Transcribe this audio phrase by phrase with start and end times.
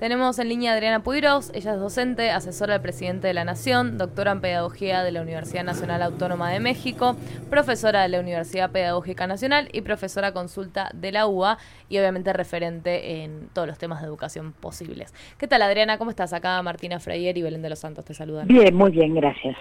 [0.00, 3.98] Tenemos en línea a Adriana Puiros, ella es docente, asesora del presidente de la Nación,
[3.98, 7.16] doctora en Pedagogía de la Universidad Nacional Autónoma de México,
[7.50, 11.58] profesora de la Universidad Pedagógica Nacional y profesora consulta de la UA
[11.90, 15.12] y obviamente referente en todos los temas de educación posibles.
[15.36, 15.98] ¿Qué tal Adriana?
[15.98, 16.32] ¿Cómo estás?
[16.32, 18.48] Acá Martina Freyer y Belén de los Santos te saludan.
[18.48, 19.54] Bien, muy bien, gracias.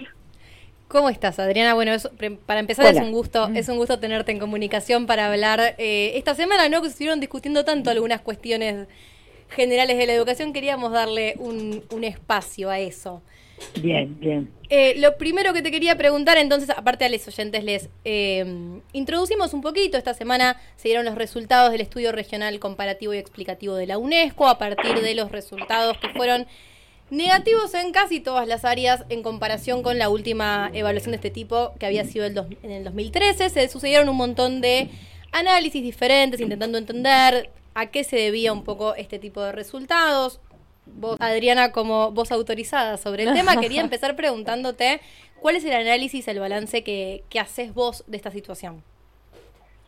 [0.87, 1.73] ¿Cómo estás, Adriana?
[1.73, 1.91] Bueno,
[2.45, 6.33] para empezar es un gusto, es un gusto tenerte en comunicación para hablar eh, esta
[6.33, 6.81] semana, ¿no?
[6.81, 8.87] Que se estuvieron discutiendo tanto algunas cuestiones
[9.49, 13.21] generales de la educación, queríamos darle un, espacio a eso.
[13.81, 14.49] Bien, bien.
[14.69, 18.45] Eh, lo primero que te quería preguntar, entonces, aparte a los oyentes, les eh,
[18.93, 19.97] introducimos un poquito.
[19.97, 24.47] Esta semana se dieron los resultados del estudio regional comparativo y explicativo de la UNESCO,
[24.47, 26.47] a partir de los resultados que fueron
[27.09, 31.73] negativos en casi todas las áreas en comparación con la última evaluación de este tipo
[31.79, 33.49] que había sido el en el 2013.
[33.49, 34.89] Se sucedieron un montón de
[35.31, 40.41] análisis diferentes, intentando entender a qué se debía un poco este tipo de resultados.
[40.85, 44.99] Vos, Adriana, como voz autorizada sobre el tema, quería empezar preguntándote
[45.39, 48.81] cuál es el análisis, el balance que, que haces vos de esta situación.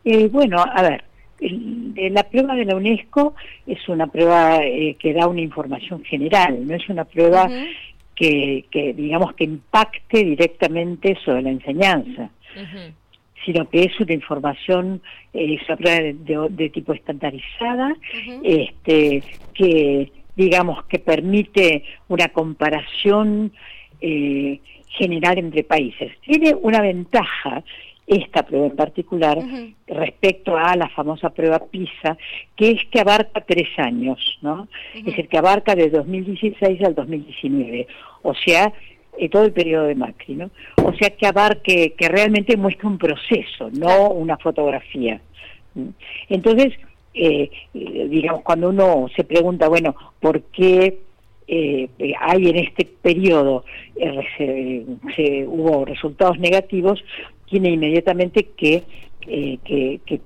[0.06, 1.04] Eh, bueno, a ver,
[1.40, 6.76] la prueba de la UNESCO es una prueba eh, que da una información general, no
[6.76, 7.50] es una prueba
[8.16, 12.30] que, que, digamos, que impacte directamente sobre la enseñanza
[13.46, 15.02] sino que es una información
[15.34, 15.58] eh,
[16.50, 17.96] de, tipo estandarizada,
[18.44, 23.52] este, que digamos que permite una comparación
[24.00, 26.12] eh, general entre países.
[26.22, 27.64] Tiene una ventaja
[28.08, 29.38] esta prueba en particular
[29.88, 32.18] respecto a la famosa prueba PISA,
[32.58, 34.68] que es que abarca tres años, ¿no?
[34.94, 37.88] Es decir, que abarca de 2016 al 2019.
[38.24, 38.74] O sea,
[39.18, 40.50] eh, todo el periodo de Macri, ¿no?
[40.84, 45.22] O sea, que abarque, que realmente muestra un proceso, no una fotografía.
[46.30, 46.74] Entonces,
[47.14, 51.00] eh, digamos, cuando uno se pregunta, bueno, ¿por qué
[51.48, 53.66] eh, hay en este periodo
[54.38, 57.04] se, hubo resultados negativos?
[57.50, 58.84] Tiene inmediatamente que,
[59.28, 60.22] que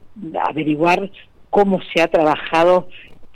[0.47, 1.09] averiguar
[1.49, 2.87] cómo se ha trabajado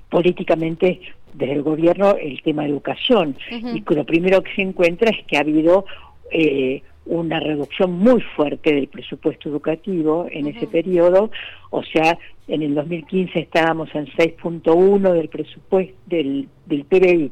[0.10, 1.02] políticamente
[1.34, 5.38] desde el gobierno el tema de educación y lo primero que se encuentra es que
[5.38, 5.86] ha habido
[6.32, 11.32] eh, una reducción muy fuerte del presupuesto educativo en ese periodo,
[11.72, 12.18] o sea,
[12.48, 17.32] en el 2015 estábamos en 6.1 del presupuesto del, del PBI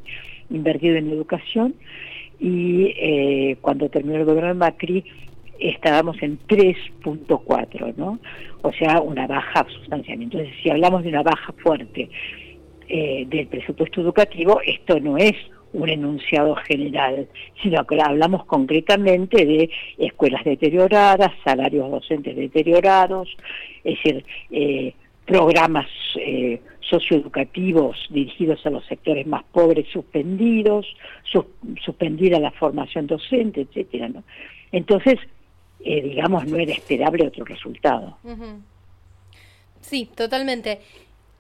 [0.50, 1.76] invertido en educación.
[2.40, 5.04] Y eh, cuando terminó el gobierno de Macri
[5.60, 8.20] estábamos en 3.4, ¿no?
[8.62, 10.22] O sea, una baja sustancial.
[10.22, 12.10] Entonces, si hablamos de una baja fuerte
[12.90, 15.36] eh, del presupuesto educativo, esto no es
[15.74, 17.28] un enunciado general,
[17.62, 23.36] sino que hablamos concretamente de escuelas deterioradas, salarios docentes deteriorados,
[23.84, 24.94] es decir, eh,
[25.26, 30.88] programas eh, socioeducativos dirigidos a los sectores más pobres suspendidos,
[31.84, 34.24] suspendida la formación docente, etcétera, ¿no?
[34.72, 35.20] Entonces,
[35.80, 38.18] digamos, no era esperable otro resultado.
[39.82, 40.80] Sí, totalmente.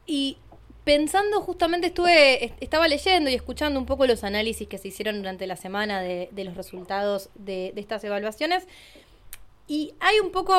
[0.05, 0.37] Y
[0.87, 5.45] pensando justamente, estuve, estaba leyendo y escuchando un poco los análisis que se hicieron durante
[5.45, 8.65] la semana de, los resultados de, estas evaluaciones.
[9.67, 10.55] Y hay un poco,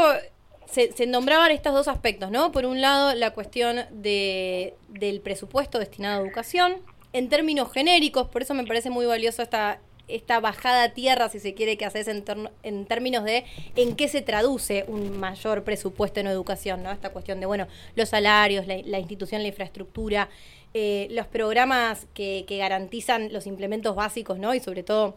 [0.67, 2.53] se, nombraban estos dos aspectos, ¿no?
[2.53, 6.77] Por un lado, la cuestión de, del presupuesto destinado a educación,
[7.15, 11.39] en términos genéricos, por eso me parece muy valioso esta, esta bajada a tierra, si
[11.39, 12.25] se quiere, que haces en,
[12.63, 13.45] en términos de
[13.77, 16.91] en qué se traduce un mayor presupuesto en educación, ¿no?
[16.91, 20.29] Esta cuestión de, bueno, los salarios, la, institución, la infraestructura,
[20.75, 24.55] eh, los programas que, garantizan los implementos básicos, ¿no?
[24.55, 25.17] Y sobre todo,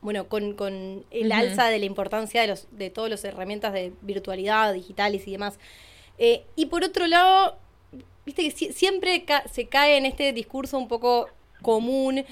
[0.00, 3.92] bueno, con, con el alza de la importancia de, los, de todas las herramientas de
[4.02, 5.58] virtualidad, digitales y demás.
[6.18, 7.58] Eh, y por otro lado,
[8.24, 11.28] viste que siempre se cae en este discurso un poco
[11.62, 12.24] común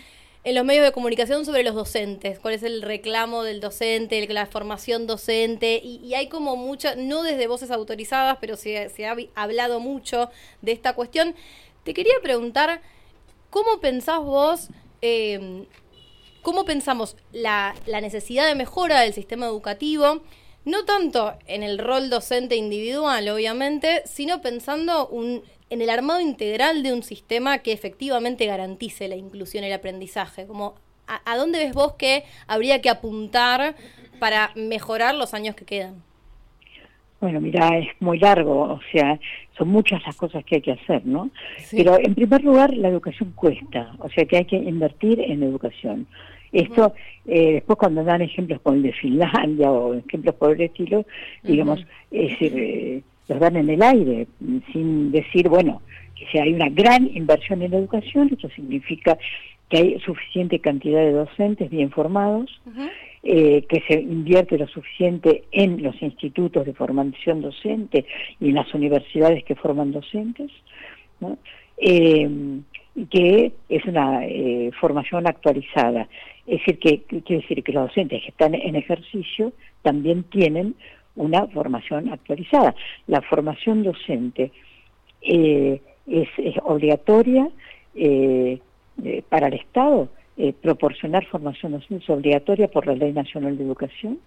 [0.45, 4.45] en los medios de comunicación sobre los docentes, cuál es el reclamo del docente, la
[4.47, 10.31] formación docente, y, hay como mucha, no desde voces autorizadas, pero se, ha hablado mucho
[10.61, 11.35] de esta cuestión.
[11.83, 12.83] Te quería preguntar,
[13.49, 14.69] ¿cómo pensás vos,
[15.01, 15.65] em,
[16.43, 20.23] cómo pensamos la necesidad de mejora del sistema educativo?
[20.67, 26.83] No tanto en el rol docente individual, obviamente, sino pensando un en el armado integral
[26.83, 30.47] de un sistema que efectivamente garantice la inclusión y el aprendizaje?
[30.47, 30.75] Como,
[31.07, 33.75] ¿a, dónde ves vos que habría que apuntar
[34.19, 36.03] para mejorar los años que quedan?
[37.21, 39.19] Bueno, mira, es muy largo, o sea,
[39.57, 41.31] son muchas las cosas que hay que hacer, ¿no?
[41.71, 46.07] Pero en primer lugar, la educación cuesta, o sea que hay que invertir en educación.
[46.53, 46.95] Esto,
[47.27, 51.05] eh, después cuando dan ejemplos como el de Finlandia o ejemplos por el estilo,
[51.43, 54.27] digamos, es decir, eh, los dan en el aire,
[54.73, 55.83] sin decir, bueno,
[56.15, 59.19] que sea, hay una gran inversión en educación, esto significa
[59.69, 62.61] que hay suficiente cantidad de docentes bien formados,
[63.23, 68.05] eh, que se invierte lo suficiente en los institutos de formación docente
[68.41, 70.51] y en las universidades que forman docentes,
[71.79, 72.29] eh,
[72.97, 76.09] y que es una eh, formación actualizada.
[76.47, 80.75] Es decir, que quiere decir que los docentes que están en ejercicio también tienen
[81.17, 82.75] una formación actualizada.
[83.07, 84.51] La formación docente
[85.21, 85.81] es,
[86.63, 87.49] obligatoria
[89.29, 90.09] para el Estado,
[90.61, 94.19] proporcionar formación docente es obligatoria por la Ley Nacional de Educación,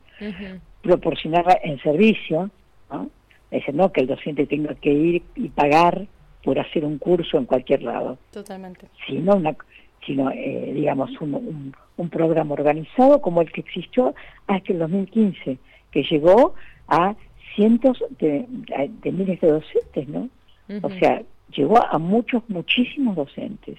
[0.82, 2.50] proporcionarla en servicio,
[2.92, 3.10] ¿no?
[3.50, 6.06] Es decir, no que el docente tenga que ir y pagar
[6.44, 8.18] por hacer un curso en cualquier lado.
[8.32, 8.88] Totalmente.
[9.08, 9.56] Sino, una,
[10.06, 14.14] sino eh, digamos, un, un, programa organizado como el que existió
[14.48, 15.58] hasta el 2015,
[15.92, 16.56] que llegó
[16.88, 17.16] a
[17.56, 18.46] cientos de,
[19.04, 20.30] miles de docentes, ¿no?
[20.82, 21.22] O sea,
[21.56, 23.78] llegó a muchos, muchísimos docentes.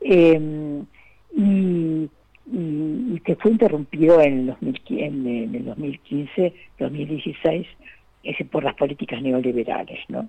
[0.00, 0.82] Eh,
[1.36, 2.08] y,
[2.52, 7.66] y, que fue interrumpido en el, en, el 2015, 2016,
[8.22, 10.28] ese, por las políticas neoliberales, ¿no?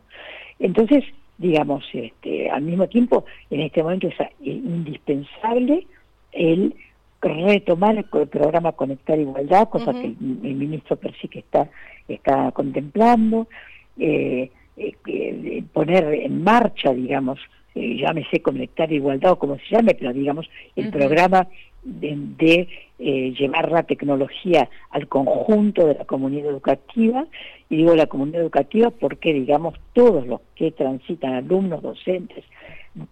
[0.59, 1.03] Entonces,
[1.37, 5.87] digamos, este, al mismo tiempo, en este momento es indispensable
[6.31, 6.75] el
[7.21, 11.69] retomar el, programa Conectar Igualdad, cosa que el, ministro Percy que está,
[12.07, 13.47] está contemplando,
[13.97, 17.39] eh, eh, poner en marcha, digamos,
[17.75, 21.47] eh, llámese Conectar Igualdad o como se llame, pero digamos, el programa
[21.83, 22.67] de,
[22.99, 27.25] eh, llevar la tecnología al conjunto de la comunidad educativa,
[27.69, 32.43] y digo la comunidad educativa porque, digamos, todos los que transitan, alumnos, docentes,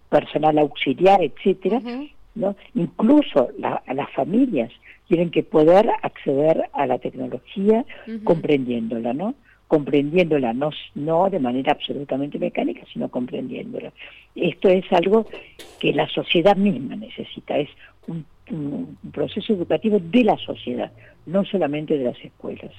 [0.08, 1.80] personal auxiliar, etcétera,
[2.34, 2.56] ¿no?
[2.74, 4.70] incluso las familias
[5.08, 7.84] tienen que poder acceder a la tecnología
[8.24, 9.34] comprendiéndola, ¿no?
[9.70, 13.92] comprendiéndola, no, no de manera absolutamente mecánica, sino comprendiéndola.
[14.34, 15.26] Esto es algo
[15.78, 17.68] que la sociedad misma necesita, es
[18.08, 18.26] un,
[19.12, 20.90] proceso educativo de la sociedad,
[21.24, 22.72] no solamente de las escuelas.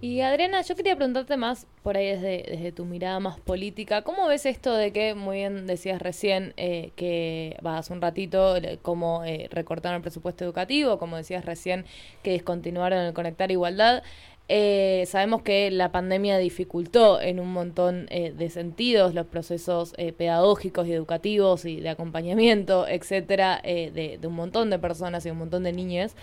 [0.00, 4.26] Y Adriana, yo quería preguntarte más por ahí desde, desde tu mirada más política, ¿cómo
[4.26, 9.24] ves esto de que, muy bien decías recién, eh, que va hace un ratito, cómo
[9.24, 11.84] eh, recortaron el presupuesto educativo, como decías recién,
[12.22, 14.02] que descontinuaron el Conectar Igualdad?
[14.48, 20.12] Eh, sabemos que la pandemia dificultó en un montón eh, de sentidos los procesos eh,
[20.12, 25.62] pedagógicos y educativos y de acompañamiento, etcétera, de, un montón de personas y un montón
[25.62, 26.14] de niñas.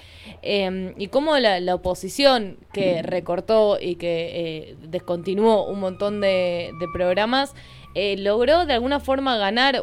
[0.44, 7.56] Em, y cómo la, oposición que recortó y que descontinuó un montón de, de programas
[8.18, 9.81] logró de alguna forma ganar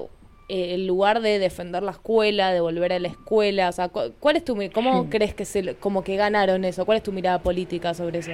[0.49, 3.69] eh, el lugar de defender la escuela, de volver a la escuela?
[3.69, 6.85] O sea, ¿cuál es tu cómo crees que se como que ganaron eso?
[6.87, 8.33] ¿Cuál es tu mirada política sobre eso?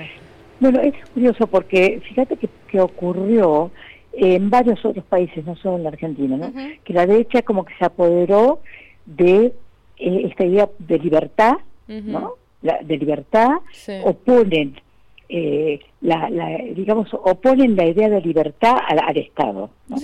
[0.60, 2.48] Bueno, es curioso porque fíjate que,
[2.80, 3.70] ocurrió
[4.14, 6.52] en varios otros países, no solo en la Argentina, ¿no?
[6.82, 8.58] Que la derecha como que se apoderó
[9.06, 9.52] de
[9.98, 11.52] eh, esta idea de libertad,
[11.86, 12.34] ¿no?
[12.62, 13.58] de libertad,
[14.04, 14.74] oponen
[15.28, 16.28] eh, la,
[16.74, 19.70] digamos, oponen la idea de libertad al, al Estado.
[19.88, 19.96] ¿no?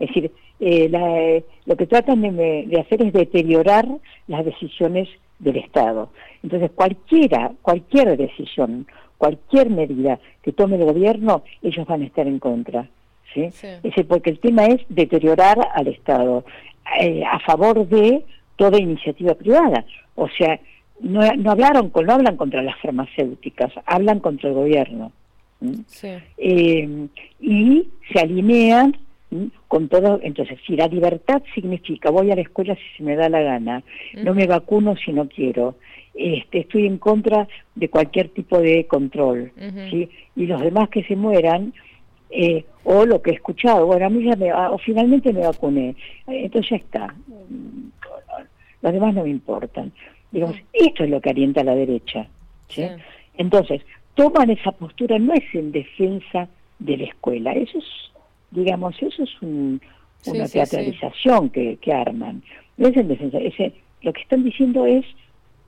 [0.00, 3.86] Es decir, eh, lo que tratan de, hacer es deteriorar
[4.26, 5.08] las decisiones
[5.38, 6.10] del Estado.
[6.42, 8.86] Entonces, cualquiera, cualquier decisión,
[9.18, 12.88] cualquier medida que tome el gobierno, ellos van a estar en contra.
[13.34, 13.48] ¿sí?
[14.08, 16.44] porque el tema es deteriorar al Estado
[17.00, 18.24] eh, a favor de
[18.56, 19.84] toda iniciativa privada.
[20.16, 20.58] O sea,
[21.00, 25.12] no, no hablaron, no hablan contra las farmacéuticas, hablan contra el gobierno.
[26.38, 27.06] Eh,
[27.40, 28.96] y se alinean
[29.68, 33.28] con todo, entonces si la libertad significa voy a la escuela si se me da
[33.28, 33.82] la gana,
[34.14, 35.76] no me vacuno si no quiero,
[36.14, 39.52] este, estoy en contra de cualquier tipo de control,
[39.90, 40.08] ¿sí?
[40.34, 41.72] y los demás que se mueran,
[42.30, 45.94] eh, o lo que he escuchado, bueno, a mí ya me, o finalmente me vacuné,
[46.26, 47.14] entonces ya está,
[48.82, 49.92] los demás no me importan.
[50.32, 52.26] Digamos, esto es lo que orienta a la derecha.
[52.68, 52.84] ¿sí?
[53.36, 53.82] Entonces,
[54.14, 57.84] toman esa postura, no es en defensa de la escuela, eso es
[58.50, 62.42] digamos, eso es una teatralización Que, que, arman.
[62.78, 65.04] es en defensa, ese, lo que están diciendo es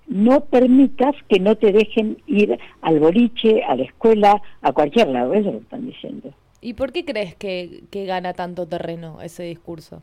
[0.07, 5.33] no permitas que no te dejen ir al boliche, a la escuela, a cualquier lado,
[5.33, 6.35] eso es lo que están diciendo.
[6.61, 10.03] ¿Y por qué crees que, que gana tanto terreno ese discurso?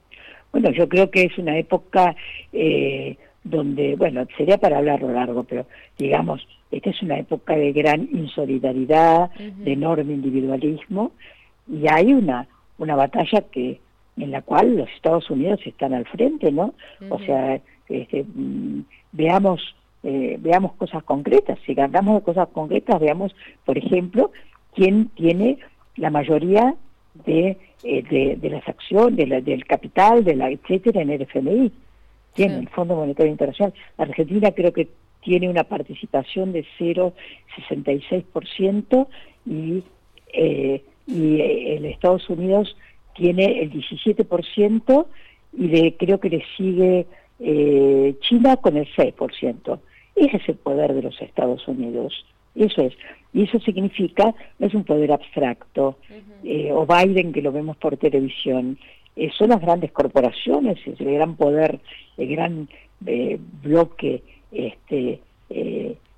[0.52, 2.16] Bueno, yo creo que es una época
[2.52, 5.66] eh, donde, bueno, sería para hablarlo largo, pero
[5.98, 11.12] digamos, esta es una época de gran insolidaridad, de enorme individualismo,
[11.68, 12.48] y hay una
[12.80, 13.80] una batalla que
[14.18, 16.74] en la cual los Estados Unidos están al frente, ¿no?
[17.10, 18.82] O sea, este, mm,
[19.14, 21.60] veamos eh, veamos cosas concretas.
[21.66, 24.32] Si hablamos de cosas concretas, veamos, por ejemplo,
[24.74, 25.60] quién tiene
[25.96, 26.76] la mayoría
[27.26, 31.72] de de, de, las acciones, de del capital, de la etcétera, en el FMI.
[32.34, 33.74] Tiene el Fondo Monetario Internacional.
[33.98, 34.88] Argentina creo que
[35.22, 39.08] tiene una participación de 0,66%
[39.46, 39.84] y,
[40.34, 42.76] eh, y el Estados Unidos
[43.16, 45.06] tiene el 17%
[45.58, 47.08] y de, creo que le sigue
[47.40, 49.80] eh, China con el 6%.
[50.16, 52.26] Ese es el poder de los Estados Unidos.
[52.56, 52.94] Eso es.
[53.34, 55.98] Y eso significa, no es un poder abstracto,
[56.44, 58.78] eh, o Biden que lo vemos por televisión,
[59.16, 61.80] eh, son las grandes corporaciones, es el gran poder,
[62.18, 62.68] el gran
[63.06, 65.22] eh, bloque, este,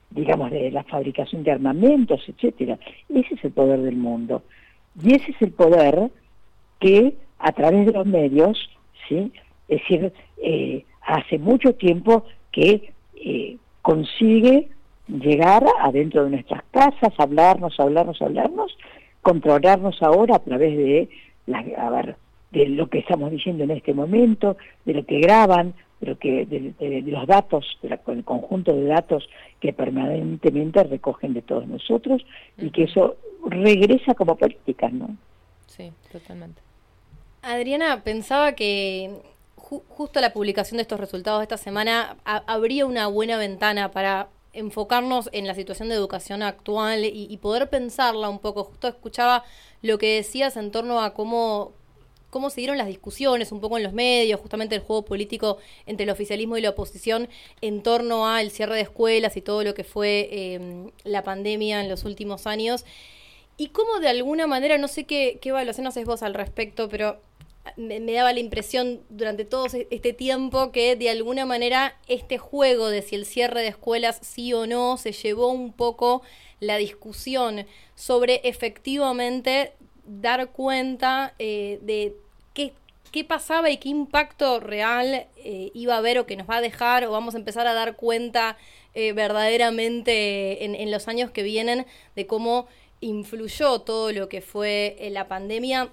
[0.09, 2.77] digamos, de la fabricación de armamentos, etcétera.
[3.09, 4.43] Ese es el poder del mundo.
[5.01, 6.09] Y ese es el poder
[6.79, 8.57] que a través de los medios,
[9.07, 9.31] ¿sí?
[9.67, 10.13] es decir,
[11.01, 12.93] hace mucho tiempo que
[13.81, 14.69] consigue
[15.07, 18.77] llegar adentro de nuestras casas, hablarnos, hablarnos, hablarnos,
[19.21, 21.09] controlarnos ahora a través de,
[21.47, 22.15] la,
[22.51, 26.45] de lo que estamos diciendo en este momento, de lo que graban, de, lo que,
[26.45, 29.29] de, los datos, de el conjunto de datos
[29.59, 32.25] que permanentemente recogen de todos nosotros
[32.57, 35.15] y que eso regresa como política, ¿no?
[35.67, 36.61] Sí, totalmente.
[37.41, 39.21] Adriana, pensaba que
[39.55, 45.47] justo la publicación de estos resultados esta semana habría una buena ventana para enfocarnos en
[45.47, 48.65] la situación de educación actual y, poder pensarla un poco.
[48.65, 49.43] Justo escuchaba
[49.81, 51.71] lo que decías en torno a cómo,
[52.29, 56.03] cómo se dieron las discusiones un poco en los medios, justamente el juego político entre
[56.03, 57.29] el oficialismo y la oposición
[57.61, 61.89] en torno al cierre de escuelas y todo lo que fue em, la pandemia en
[61.89, 62.83] los últimos años.
[63.61, 67.21] Y cómo de alguna manera, no sé qué, qué evaluación haces vos al respecto, pero
[67.77, 73.03] me, daba la impresión durante todo este tiempo que de alguna manera este juego de
[73.03, 76.23] si el cierre de escuelas sí o no se llevó un poco
[76.59, 79.73] la discusión sobre efectivamente
[80.07, 82.15] dar cuenta eh, de
[82.55, 82.73] qué,
[83.11, 86.61] qué, pasaba y qué impacto real eh, iba a haber o que nos va a
[86.61, 88.57] dejar o vamos a empezar a dar cuenta
[88.95, 92.67] eh, verdaderamente en, en los años que vienen de cómo
[93.01, 95.89] influyó todo lo que fue la pandemia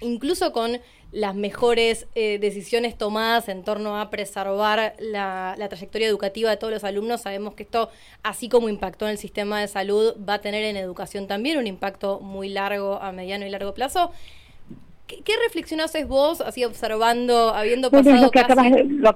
[0.00, 0.78] incluso con
[1.12, 6.84] las mejores eh, decisiones tomadas en torno a preservar la, trayectoria educativa de todos los
[6.84, 7.22] alumnos.
[7.22, 7.90] Sabemos que esto,
[8.22, 11.66] así como impactó en el sistema de salud, va a tener en educación también un
[11.66, 14.10] impacto muy largo, a mediano y largo plazo.
[15.06, 19.08] ¿Qué, qué reflexión haces vos, así observando, habiendo pasado lo que acabas, lo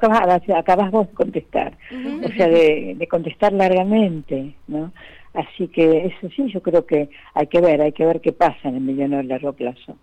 [0.57, 1.77] acabas, vos de contestar,
[2.25, 4.93] o sea, de, de contestar largamente, ¿no?
[5.33, 8.69] Así que eso sí, yo creo que hay que ver, hay que ver qué pasa
[8.69, 9.97] en el mediano y largo plazo.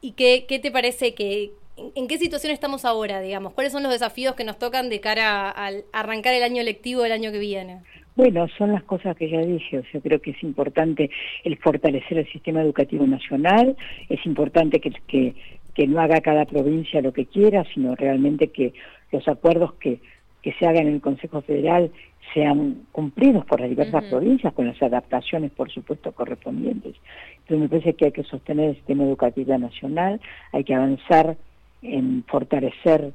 [0.00, 3.52] ¿Y qué, qué te parece que, en qué situación estamos ahora, digamos?
[3.52, 7.12] ¿Cuáles son los desafíos que nos tocan de cara al arrancar el año lectivo del
[7.12, 7.80] año que viene?
[8.16, 11.10] Bueno, son las cosas que ya dije, o sea, creo que es importante
[11.44, 13.76] el fortalecer el sistema educativo nacional,
[14.08, 15.34] es importante que, que,
[15.74, 18.74] que no haga cada provincia lo que quiera, sino realmente que
[19.12, 20.00] los acuerdos que,
[20.42, 21.90] que se hagan en el Consejo Federal
[22.34, 26.94] sean cumplidos por las diversas provincias, con las adaptaciones, por supuesto, correspondientes.
[27.40, 30.20] Entonces me parece que hay que sostener el sistema educativo nacional,
[30.52, 31.36] hay que avanzar
[31.82, 33.12] en fortalecer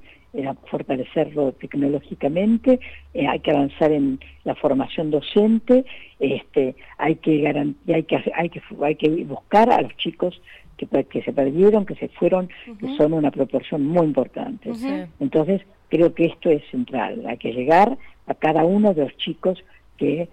[0.70, 2.80] fortalecerlo tecnológicamente,
[3.14, 5.86] eh, hay que avanzar en la formación docente,
[6.20, 7.48] este, hay que
[7.88, 10.42] hay que hay que hay que buscar a los chicos
[10.78, 14.72] que, que se perdieron, que se fueron, que son una proporción muy importante.
[15.20, 15.62] Entonces,
[15.96, 17.98] creo que esto es central, hay que llegar
[18.28, 19.64] a cada uno de los chicos
[19.98, 20.28] que,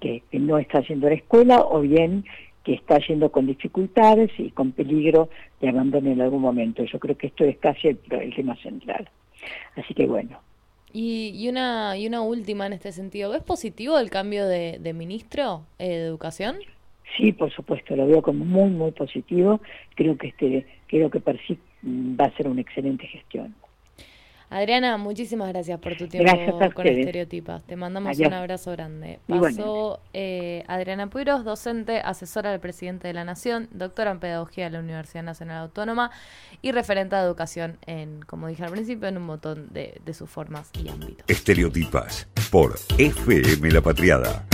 [0.00, 2.24] que, no está haciendo la escuela o bien
[2.64, 5.30] que está yendo con dificultades y con peligro
[5.60, 6.84] de abandono en algún momento.
[6.84, 7.98] Yo creo que esto es casi el,
[8.34, 9.08] tema central.
[9.76, 10.40] Así que bueno.
[10.92, 13.30] Y, y, una, y una última en este sentido.
[13.30, 16.56] ¿Ves positivo el cambio de, de ministro eh, de Educación?
[17.16, 19.60] Sí, por supuesto, lo veo como muy, muy positivo.
[19.94, 23.54] Creo que este, creo que sí va a ser una excelente gestión.
[24.50, 27.62] Adriana, muchísimas gracias por tu tiempo con Estereotipas.
[27.64, 29.18] Te mandamos un abrazo grande.
[29.26, 34.70] Pasó eh, Adriana Puiros, docente, asesora del presidente de la Nación, doctora en Pedagogía de
[34.70, 36.10] la Universidad Nacional Autónoma
[36.62, 40.30] y referente de educación en, como dije al principio, en un montón de, de sus
[40.30, 41.24] formas y ámbitos.
[41.28, 44.46] Estereotipas por FM La Patriada.